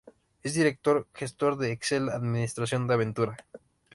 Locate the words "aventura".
2.95-3.37